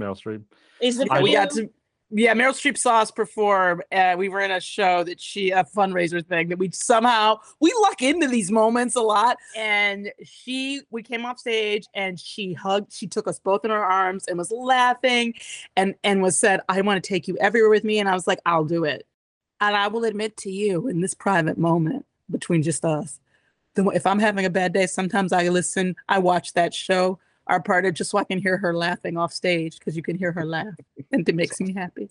[0.00, 0.42] Meryl Streep.
[0.80, 1.36] Is it Yeah, for we you?
[1.36, 1.70] got to
[2.12, 3.82] yeah, Meryl Streep saw us perform.
[3.92, 7.72] Uh, we were in a show that she a fundraiser thing that we somehow we
[7.82, 9.36] luck into these moments a lot.
[9.56, 13.84] And she we came off stage and she hugged, she took us both in her
[13.84, 15.34] arms and was laughing
[15.76, 17.98] and and was said, I want to take you everywhere with me.
[18.00, 19.06] And I was like, I'll do it.
[19.60, 23.20] And I will admit to you in this private moment between just us,
[23.76, 27.18] if I'm having a bad day, sometimes I listen, I watch that show,
[27.50, 30.16] our part of just so I can hear her laughing off stage because you can
[30.16, 30.74] hear her laugh
[31.12, 32.08] and it makes me happy.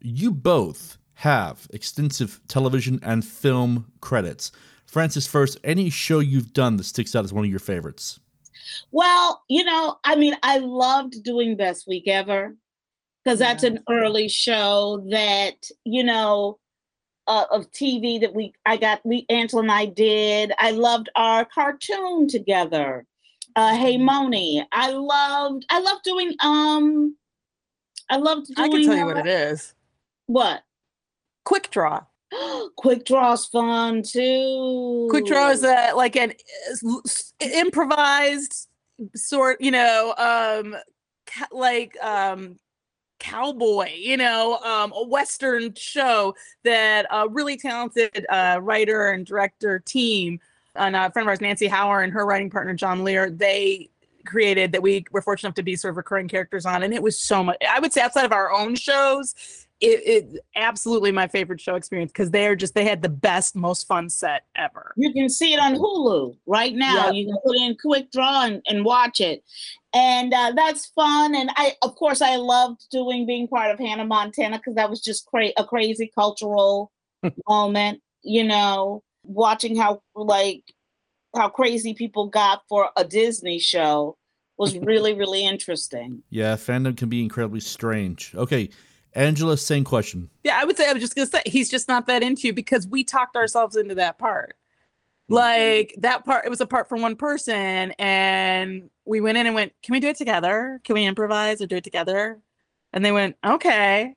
[0.00, 4.52] You both have extensive television and film credits.
[4.86, 8.20] Frances, first, any show you've done that sticks out as one of your favorites?
[8.90, 12.54] Well, you know, I mean, I loved doing Best Week Ever
[13.24, 16.58] because that's an early show that, you know,
[17.26, 20.52] uh, of TV that we I got we Angela and I did.
[20.58, 23.06] I loved our cartoon together.
[23.56, 24.64] Uh Hey Monie.
[24.72, 27.16] I loved I loved doing um
[28.10, 29.74] I loved doing I can tell you what it is.
[30.26, 30.62] What?
[31.44, 32.04] Quick Draw.
[32.76, 35.06] Quick Draw's fun too.
[35.10, 36.32] Quick Draw is a, like an
[37.40, 38.68] improvised
[39.14, 40.76] sort, you know, um,
[41.26, 42.56] ca- like um,
[43.18, 49.78] cowboy, you know, um, a western show that a really talented uh, writer and director
[49.78, 50.40] team,
[50.76, 53.90] and a friend of ours, Nancy Hower, and her writing partner John Lehr, they
[54.24, 57.02] created that we were fortunate enough to be sort of recurring characters on, and it
[57.02, 57.56] was so much.
[57.68, 59.34] I would say outside of our own shows.
[59.80, 63.86] It, it absolutely my favorite show experience because they're just they had the best most
[63.88, 67.06] fun set ever You can see it on Hulu right now.
[67.06, 67.14] Yep.
[67.14, 69.42] You can put in Quick Draw and, and watch it.
[69.92, 71.34] And uh, that's fun.
[71.34, 75.02] And I, of course, I loved doing being part of Hannah Montana because that was
[75.02, 76.90] just cra- a crazy cultural
[77.48, 78.00] moment.
[78.22, 80.62] You know, watching how like
[81.34, 84.16] how crazy people got for a Disney show
[84.56, 86.22] was really really interesting.
[86.30, 88.32] Yeah, fandom can be incredibly strange.
[88.34, 88.70] Okay,
[89.14, 90.30] Angela, same question.
[90.42, 92.52] Yeah, I would say I was just gonna say he's just not that into you
[92.52, 94.56] because we talked ourselves into that part.
[95.28, 95.34] Hmm.
[95.34, 99.54] Like that part, it was a part for one person, and we went in and
[99.54, 100.80] went, "Can we do it together?
[100.84, 102.40] Can we improvise or do it together?"
[102.92, 104.14] And they went, "Okay."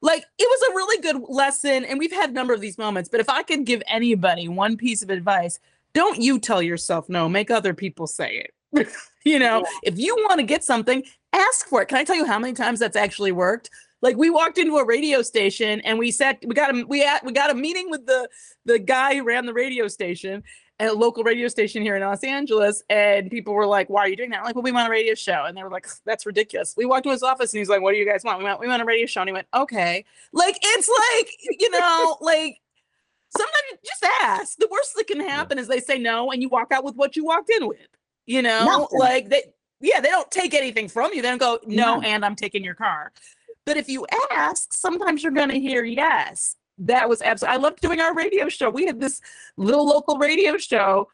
[0.00, 3.08] Like it was a really good lesson, and we've had a number of these moments.
[3.08, 5.58] But if I could give anybody one piece of advice,
[5.92, 7.28] don't you tell yourself no.
[7.28, 8.88] Make other people say it.
[9.24, 11.88] you know, if you want to get something, ask for it.
[11.88, 13.70] Can I tell you how many times that's actually worked?
[14.00, 17.20] Like we walked into a radio station and we sat, we got a we had
[17.24, 18.28] we got a meeting with the
[18.64, 20.44] the guy who ran the radio station
[20.80, 24.08] at a local radio station here in Los Angeles, and people were like, "Why are
[24.08, 25.86] you doing that?" I'm like, "Well, we want a radio show," and they were like,
[26.04, 28.38] "That's ridiculous." We walked to his office and he's like, "What do you guys want?"
[28.38, 31.70] We want we want a radio show, and he went, "Okay." Like it's like you
[31.70, 32.60] know, like
[33.36, 34.56] sometimes just ask.
[34.58, 37.16] The worst that can happen is they say no, and you walk out with what
[37.16, 37.78] you walked in with.
[38.26, 38.98] You know, Nothing.
[38.98, 39.42] like they
[39.80, 41.22] yeah, they don't take anything from you.
[41.22, 42.02] They don't go, no, No.
[42.06, 43.12] and I'm taking your car.
[43.64, 46.56] But if you ask, sometimes you're going to hear yes.
[46.78, 48.70] That was absolutely, I loved doing our radio show.
[48.70, 49.20] We had this
[49.56, 51.08] little local radio show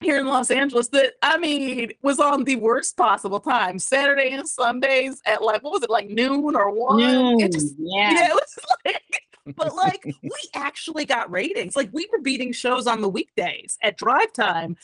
[0.00, 3.78] here in Los Angeles that I mean was on the worst possible time.
[3.78, 6.98] Saturday and Sundays at like what was it like noon or one?
[6.98, 8.12] Noon, It just yeah.
[8.12, 9.02] yeah, it was like
[9.56, 11.76] but like we actually got ratings.
[11.76, 14.76] Like we were beating shows on the weekdays at drive time.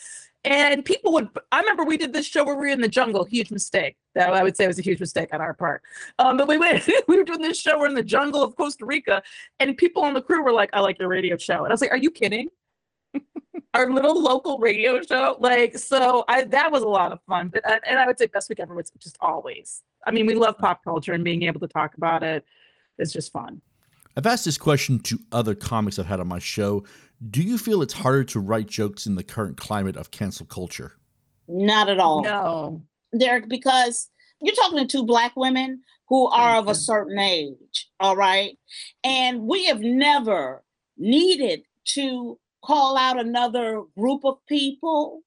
[0.44, 3.24] And people would I remember we did this show where we were in the jungle,
[3.24, 3.96] huge mistake.
[4.14, 5.82] That I would say was a huge mistake on our part.
[6.18, 8.84] Um, but we went, we were doing this show, we're in the jungle of Costa
[8.84, 9.22] Rica,
[9.58, 11.64] and people on the crew were like, I like your radio show.
[11.64, 12.48] And I was like, Are you kidding?
[13.74, 15.36] our little local radio show.
[15.40, 17.48] Like, so I that was a lot of fun.
[17.48, 19.82] But and and I would say best week ever was just always.
[20.06, 22.44] I mean, we love pop culture and being able to talk about it
[22.98, 23.62] is just fun.
[24.16, 26.84] I've asked this question to other comics I've had on my show.
[27.30, 30.98] Do you feel it's harder to write jokes in the current climate of cancel culture?
[31.48, 32.22] Not at all.
[32.22, 32.82] No.
[33.18, 34.10] Derek, because
[34.40, 38.58] you're talking to two black women who are of a certain age, all right?
[39.04, 40.62] And we have never
[40.98, 41.62] needed
[41.94, 45.22] to call out another group of people,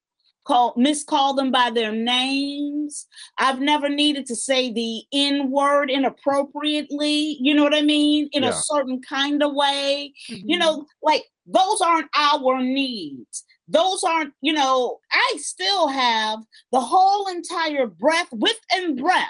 [0.46, 3.08] call miscall them by their names.
[3.38, 8.30] I've never needed to say the N word inappropriately, you know what I mean?
[8.34, 8.50] In Yeah.
[8.50, 10.14] a certain kind of way.
[10.28, 10.60] You mm-hmm.
[10.60, 13.44] know, like those aren't our needs.
[13.68, 16.40] Those aren't, you know, I still have
[16.72, 19.28] the whole entire breath, width and breadth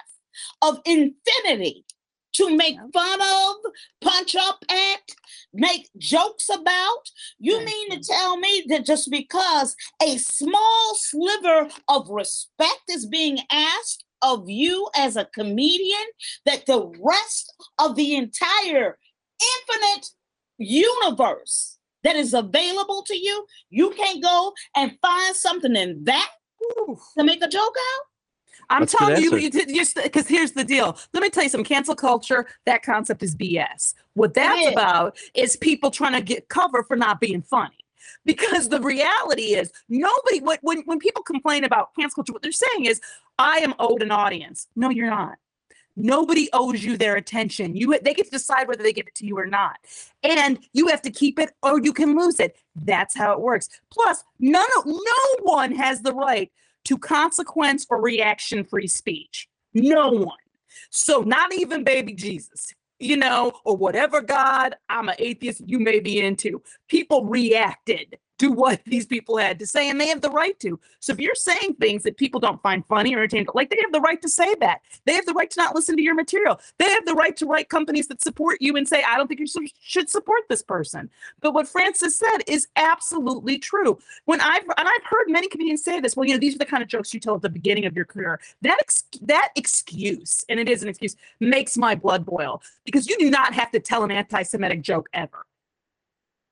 [0.61, 1.85] of infinity
[2.33, 3.55] to make fun of,
[4.01, 5.01] punch up at,
[5.53, 7.01] make jokes about.
[7.39, 13.39] You mean to tell me that just because a small sliver of respect is being
[13.51, 16.05] asked of you as a comedian,
[16.45, 18.97] that the rest of the entire
[19.69, 20.07] infinite
[20.57, 26.29] universe that is available to you, you can't go and find something in that
[27.17, 28.01] to make a joke out?
[28.69, 30.97] I'm That's telling you, just because here's the deal.
[31.13, 32.47] Let me tell you some cancel culture.
[32.65, 33.93] That concept is BS.
[34.13, 34.71] What that's is.
[34.73, 37.77] about is people trying to get cover for not being funny.
[38.25, 40.41] Because the reality is, nobody.
[40.41, 42.99] When when when people complain about cancel culture, what they're saying is,
[43.37, 45.37] "I am owed an audience." No, you're not.
[45.99, 47.75] Nobody owes you their attention.
[47.75, 49.79] You they get to decide whether they give it to you or not,
[50.21, 52.55] and you have to keep it or you can lose it.
[52.75, 53.67] That's how it works.
[53.91, 55.01] Plus, none of no
[55.41, 56.51] one has the right
[56.85, 59.49] to consequence or reaction free speech.
[59.73, 60.37] No one.
[60.91, 65.99] So not even baby Jesus, you know, or whatever God I'm an atheist you may
[65.99, 66.61] be into.
[66.87, 70.79] People reacted to what these people had to say, and they have the right to.
[70.99, 73.91] So if you're saying things that people don't find funny or entertaining, like they have
[73.91, 74.81] the right to say that.
[75.05, 76.59] They have the right to not listen to your material.
[76.77, 79.39] They have the right to write companies that support you and say, I don't think
[79.39, 81.09] you should- support this person.
[81.41, 83.97] But what Frances said is absolutely true.
[84.25, 86.65] When I've and I've heard many comedians say this, well, you know, these are the
[86.65, 88.39] kind of jokes you tell at the beginning of your career.
[88.61, 93.17] That ex- that excuse, and it is an excuse, makes my blood boil because you
[93.17, 95.46] do not have to tell an anti-Semitic joke ever.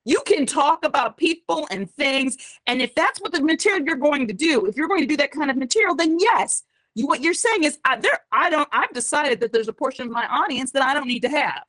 [0.06, 2.38] You can talk about people and things,
[2.68, 5.18] and if that's what the material you're going to do, if you're going to do
[5.18, 6.64] that kind of material, then yes,
[6.94, 8.20] you what you're saying is I, there.
[8.32, 8.70] I don't.
[8.72, 11.64] I've decided that there's a portion of my audience that I don't need to have.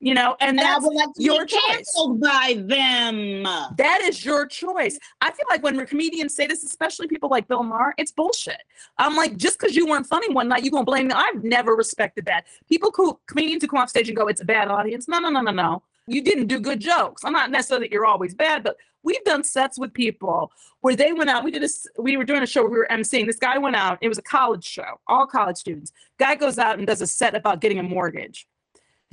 [0.00, 1.60] You know, and And that's like your choice.
[1.68, 3.44] canceled by them.
[3.44, 4.98] That is your choice.
[5.20, 8.60] I feel like when comedians say this, especially people like Bill Maher, it's bullshit.
[8.98, 11.14] I'm like, just because you weren't funny one night, you gonna blame me.
[11.14, 12.46] I've never respected that.
[12.68, 15.06] People who comedians who come off stage and go, it's a bad audience.
[15.06, 15.82] No, no, no, no, no.
[16.06, 17.24] You didn't do good jokes.
[17.24, 21.12] I'm not necessarily that you're always bad, but we've done sets with people where they
[21.12, 21.44] went out.
[21.44, 21.68] We did a,
[22.00, 23.26] we were doing a show where we were emceeing.
[23.26, 23.98] This guy went out.
[24.00, 25.92] It was a college show, all college students.
[26.18, 28.46] Guy goes out and does a set about getting a mortgage.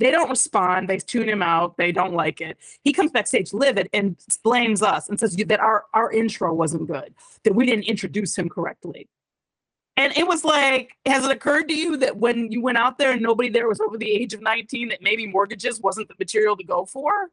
[0.00, 0.88] They don't respond.
[0.88, 1.76] They tune him out.
[1.76, 2.56] They don't like it.
[2.82, 7.14] He comes backstage livid and blames us and says that our, our intro wasn't good,
[7.44, 9.08] that we didn't introduce him correctly.
[10.00, 13.12] And it was like, has it occurred to you that when you went out there
[13.12, 16.56] and nobody there was over the age of 19, that maybe mortgages wasn't the material
[16.56, 17.28] to go for?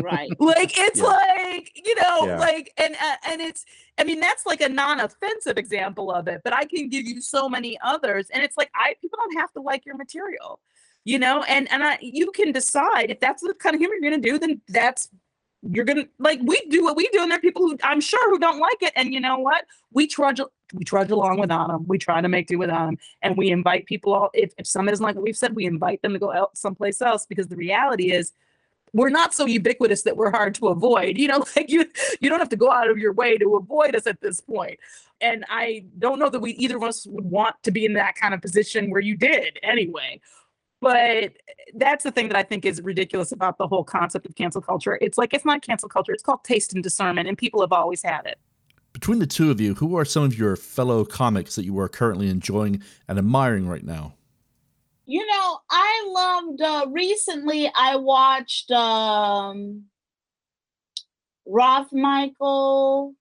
[0.00, 0.30] Right.
[0.40, 1.04] like it's Yeah.
[1.04, 2.38] like you know Yeah.
[2.38, 3.66] like and uh, and it's
[3.98, 7.48] i mean that's like a non-offensive example of it but i can give you so
[7.48, 10.60] many others and it's like i people don't have to like your material
[11.04, 14.10] you know and and I, you can decide if that's the kind of humor you're
[14.10, 15.08] gonna do then that's
[15.62, 18.30] you're gonna like we do what we do and there are people who i'm sure
[18.30, 20.40] who don't like it and you know what we trudge
[20.74, 23.86] we trudge along without them we try to make do without them and we invite
[23.86, 26.32] people all if, if someone doesn't like what we've said we invite them to go
[26.32, 28.32] out someplace else because the reality is
[28.92, 31.16] we're not so ubiquitous that we're hard to avoid.
[31.18, 31.86] You know, like you
[32.20, 34.78] you don't have to go out of your way to avoid us at this point.
[35.20, 38.14] And I don't know that we either of us would want to be in that
[38.16, 40.20] kind of position where you did anyway.
[40.80, 41.34] But
[41.74, 44.98] that's the thing that I think is ridiculous about the whole concept of cancel culture.
[45.02, 48.02] It's like it's not cancel culture, it's called taste and discernment, and people have always
[48.02, 48.38] had it.
[49.00, 51.88] Between the two of you, who are some of your fellow comics that you are
[51.88, 54.12] currently enjoying and admiring right now?
[55.06, 59.84] You know, I loved uh recently I watched um
[61.48, 63.14] Rothaniel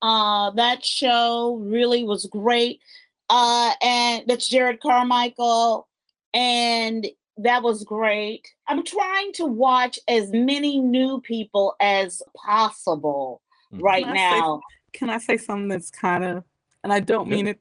[0.00, 2.80] Uh, that show really was great.
[3.28, 5.88] Uh, and that's Jerrod Carmichael,
[6.32, 7.04] and
[7.36, 8.46] that was great.
[8.68, 13.41] I'm trying to watch as many new people as possible
[13.72, 14.60] right Can I say- now.
[14.92, 16.44] can I say something that's kind of,
[16.84, 17.60] and I don't mean it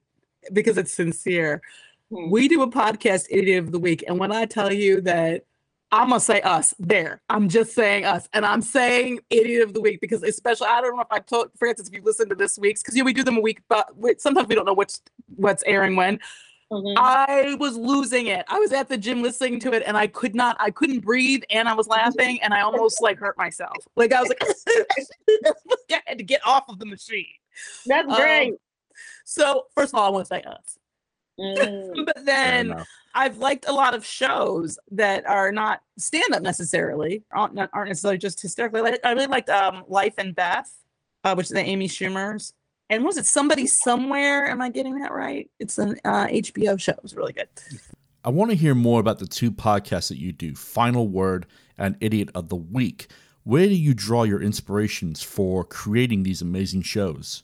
[0.53, 1.61] because it's sincere.
[2.11, 2.29] Hmm.
[2.29, 5.45] We do a podcast, Idiot of the Week, and when I tell you that
[5.93, 9.81] I'm gonna say us there, I'm just saying us, and I'm saying Idiot of the
[9.81, 12.57] Week because especially I don't know if I told Frances if you listen to this
[12.57, 14.73] week's because you know, we do them a week, but we, sometimes we don't know
[14.73, 15.01] what's
[15.35, 16.19] what's airing when.
[16.71, 16.97] Mm-hmm.
[16.97, 18.45] I was losing it.
[18.47, 20.55] I was at the gym listening to it, and I could not.
[20.59, 23.75] I couldn't breathe, and I was laughing, and I almost like hurt myself.
[23.97, 24.41] Like I was like,
[25.91, 27.25] I had to get off of the machine.
[27.85, 28.53] That's Um, great.
[29.25, 30.77] so first of all, I want to say us.
[31.39, 32.05] Mm.
[32.05, 32.75] but then
[33.15, 37.87] I've liked a lot of shows that are not stand up necessarily, aren't, not, aren't
[37.89, 38.81] necessarily just hysterically.
[38.81, 40.71] Like, I really liked um, Life and Beth,
[41.23, 42.53] uh, which is the Amy Schumer's.
[42.91, 44.49] And was it Somebody Somewhere?
[44.49, 45.49] Am I getting that right?
[45.59, 46.91] It's an uh, HBO show.
[46.91, 47.47] It was really good.
[48.25, 51.95] I want to hear more about the two podcasts that you do, Final Word and
[52.01, 53.07] Idiot of the Week.
[53.43, 57.43] Where do you draw your inspirations for creating these amazing shows?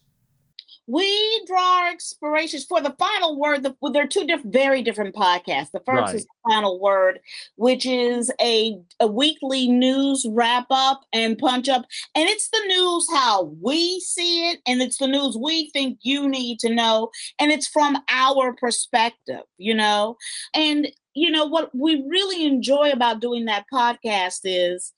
[0.87, 3.63] We draw our inspirations for the final word.
[3.63, 5.71] The, well, they're two different, very different podcasts.
[5.71, 6.15] The first Right.
[6.15, 7.19] is the Final Word,
[7.57, 11.85] which is a, a weekly news wrap up and punch up.
[12.15, 16.29] And it's the news how we see it, and it's the news we think you
[16.29, 17.09] need to know.
[17.37, 20.15] And it's from our perspective, you know?
[20.55, 24.93] And, you know, what we really enjoy about doing that podcast is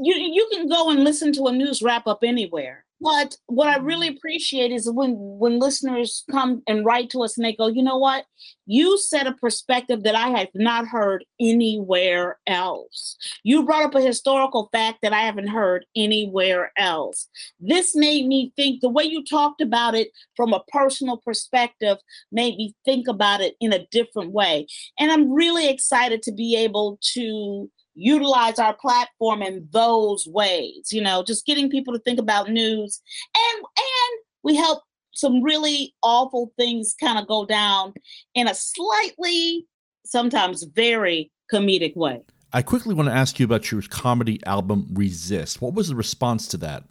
[0.00, 2.84] you you can go and listen to a news wrap up anywhere.
[3.00, 4.16] But what I really mm-hmm.
[4.16, 7.96] appreciate is when when listeners come and write to us and they go, you know
[7.96, 8.24] what,
[8.66, 13.16] you set a perspective that I have not heard anywhere else.
[13.44, 17.28] You brought up a historical fact that I haven't heard anywhere else.
[17.60, 21.98] This made me think the way you talked about it from a personal perspective
[22.32, 24.66] made me think about it in a different way.
[24.98, 31.02] And I'm really excited to be able to utilize our platform in those ways you
[31.02, 33.00] know just getting people to think about news
[33.36, 34.82] and and we help
[35.12, 37.92] some really awful things kind of go down
[38.34, 39.66] in a slightly
[40.06, 42.20] sometimes very comedic way
[42.50, 45.60] I quickly want to ask you about your comedy album Resist.
[45.60, 46.84] What was the response to that?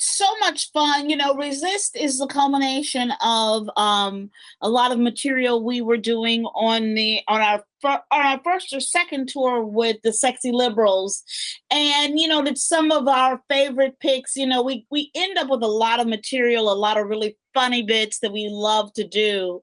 [0.00, 1.08] So much fun.
[1.10, 4.30] You know, Resist is the culmination of um,
[4.60, 8.80] a lot of material we were doing on the on our on our first or
[8.80, 11.22] second tour with the Sexy Liberals,
[11.70, 14.36] and you know, that some of our favorite picks.
[14.36, 17.36] You know, we we end up with a lot of material, a lot of really
[17.54, 19.62] funny bits that we love to do.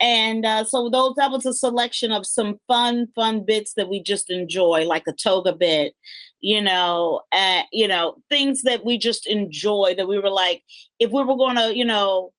[0.00, 4.02] And uh, so those that was a selection of some fun, fun bits that we
[4.02, 5.94] just enjoy, like the toga bit,
[6.42, 9.94] you know, uh, you know, things that we just enjoy.
[9.96, 10.62] That we were like,
[10.98, 12.32] if we were going to, you know,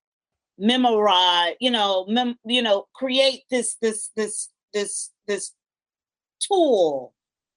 [0.58, 5.52] memorize, you know, mem- you know, create this, this, this, this, this
[6.38, 7.14] tool.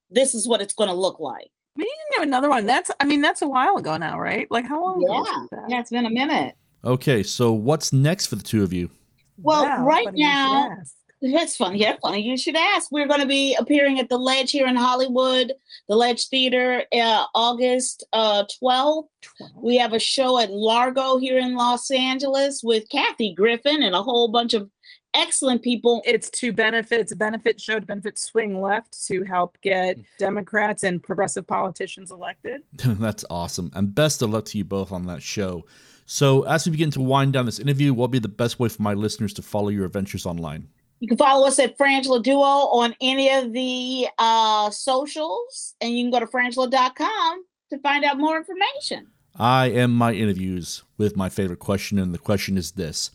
[0.09, 1.49] This is what it's going to look like.
[1.75, 2.65] We didn't have another one.
[2.65, 4.47] That's I mean that's a while ago now, right?
[4.49, 5.01] Like how long?
[5.01, 5.65] Yeah, was that?
[5.67, 6.55] yeah, it's been a minute.
[6.83, 8.89] Okay, so what's next for the two of you?
[9.37, 10.95] Well, Wow, right funny you should now, ask.
[11.21, 11.79] That's funny.
[11.79, 12.21] Yeah, funny.
[12.21, 12.91] You should ask.
[12.91, 15.53] We're going to be appearing at the Ledge here in Hollywood,
[15.87, 19.07] the Ledge Theater, uh, August uh, 12th.
[19.55, 24.03] We have a show at Largo here in Los Angeles with Kathy Griffin and a
[24.03, 24.69] whole bunch of
[25.13, 26.01] excellent people.
[26.05, 26.99] It's to benefit.
[26.99, 32.11] It's a benefit show to benefit swing left to help get Democrats and progressive politicians
[32.11, 32.61] elected.
[32.73, 33.71] That's awesome.
[33.73, 35.65] And best of luck to you both on that show.
[36.09, 38.69] So, as we begin to wind down this interview, what would be the best way
[38.69, 40.69] for my listeners to follow your adventures online?
[40.99, 46.03] You can follow us at Frangela Duo on any of the uh, socials, and you
[46.03, 49.07] can go to frangela.com to find out more information.
[49.35, 53.11] I am my interviews with my favorite question, and the question is this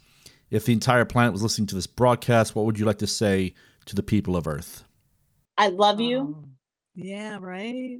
[0.50, 3.54] If the entire planet was listening to this broadcast, what would you like to say
[3.86, 4.84] to the people of Earth?
[5.58, 6.44] I love you.
[6.94, 7.98] Yeah, right.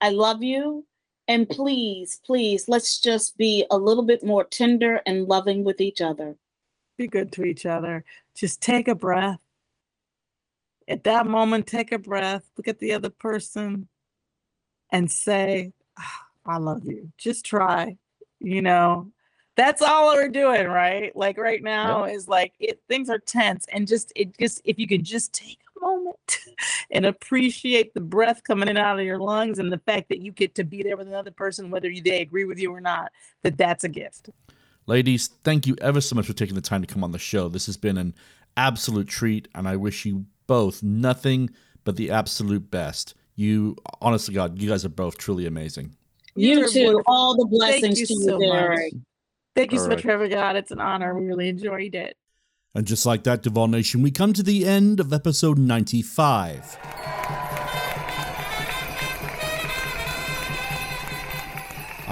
[0.00, 0.86] I love you.
[1.26, 6.00] And please, please, let's just be a little bit more tender and loving with each
[6.00, 6.36] other.
[6.96, 8.04] Be good to each other.
[8.34, 9.40] Just take a breath.
[10.86, 12.44] At that moment, take a breath.
[12.56, 13.88] Look at the other person
[14.92, 17.10] and say, "Ah, I love you.
[17.18, 17.96] Just try.
[18.38, 19.12] You know,
[19.56, 21.14] that's all we're doing, right?
[21.14, 24.86] Like right now is like it things are tense and just it just if you
[24.86, 26.38] could just take a moment
[26.90, 30.32] and appreciate the breath coming in out of your lungs and the fact that you
[30.32, 33.56] get to be there with another person whether they agree with you or not that
[33.56, 34.30] that's a gift
[34.86, 37.48] Ladies, thank you ever so much for taking the time to come on the show.
[37.48, 38.14] This has been an
[38.56, 41.50] absolute treat, and I wish you both nothing
[41.84, 43.14] but the absolute best.
[43.34, 45.96] You, honestly, God, you guys are both truly amazing.
[46.34, 46.84] You You're too.
[46.86, 47.02] wonderful.
[47.06, 48.78] All the Thank blessings you to you, so much.
[49.56, 50.02] Thank you All so much right.
[50.02, 50.56] for having on.
[50.56, 51.14] It's an honor.
[51.14, 52.16] We really enjoyed it.
[52.74, 56.76] And just like that, Duval Nation, we come to the end of episode 95.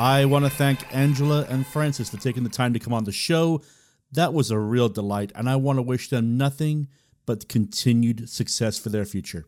[0.02, 3.12] I want to thank Angela and Frances for taking the time to come on the
[3.12, 3.62] show.
[4.10, 6.88] That was a real delight, and I want to wish them nothing
[7.24, 9.44] but continued success for their future.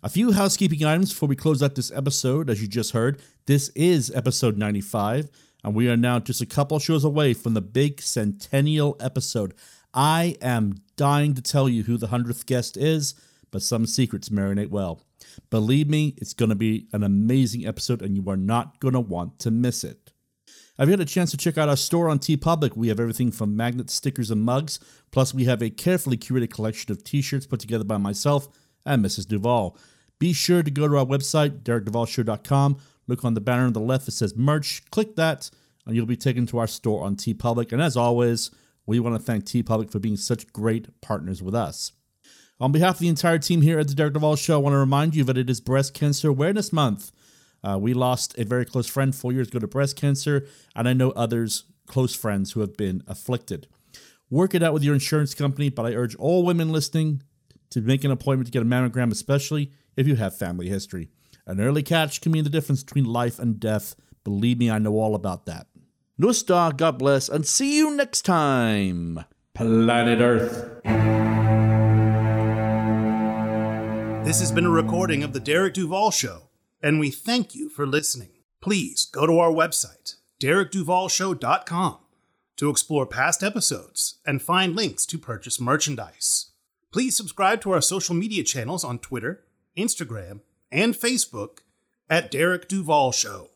[0.00, 2.48] A few housekeeping items before we close out this episode.
[2.48, 5.28] As you just heard, this is episode 95,
[5.64, 9.54] and we are now just a couple shows away from the big centennial episode.
[9.92, 13.16] I am dying to tell you who the 100th guest is,
[13.50, 15.00] but some secrets marinate well.
[15.50, 19.00] Believe me, it's going to be an amazing episode, and you are not going to
[19.00, 20.12] want to miss it.
[20.78, 22.76] I've had a chance to check out our store on TeePublic?
[22.76, 24.80] We have everything from magnets, stickers, and mugs.
[25.12, 28.48] Plus, we have a carefully curated collection of t-shirts put together by myself
[28.84, 29.28] and Mrs.
[29.28, 29.78] Duval.
[30.18, 32.78] Be sure to go to our website, DerekDuvalShow.com.
[33.06, 34.82] Look on the banner on the left that says merch.
[34.90, 35.48] Click that,
[35.86, 37.72] and you'll be taken to our store on TeePublic.
[37.72, 38.50] And as always,
[38.86, 41.92] we want to thank TeePublic for being such great partners with us.
[42.64, 44.78] On behalf of the entire team here at the Derek Duval Show, I want to
[44.78, 47.12] remind you that it is Breast Cancer Awareness Month.
[47.62, 50.94] Uh, we lost a very close friend four years ago to breast cancer, and I
[50.94, 53.66] know others, close friends, who have been afflicted.
[54.30, 57.22] Work it out with your insurance company, but I urge all women listening
[57.68, 61.10] to make an appointment to get a mammogram, especially if you have family history.
[61.46, 63.94] An early catch can mean the difference between life and death.
[64.24, 65.66] Believe me, I know all about that.
[66.18, 70.80] Nusta, God bless, and see you next time, Planet Earth.
[74.24, 76.44] This has been a recording of The Derek Duval Show,
[76.82, 78.30] and we thank you for listening.
[78.62, 81.98] Please go to our website, derekduvalshow.com,
[82.56, 86.52] to explore past episodes and find links to purchase merchandise.
[86.90, 89.44] Please subscribe to our social media channels on Twitter,
[89.76, 90.40] Instagram,
[90.72, 91.58] and Facebook
[92.08, 93.50] at Derek Duval Show.